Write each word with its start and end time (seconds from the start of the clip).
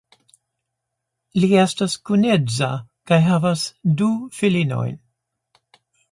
Li 1.41 1.49
estas 1.63 1.97
kunedza 2.09 2.69
kaj 3.11 3.19
havas 3.25 3.65
du 3.99 4.07
filinojn. 4.39 4.97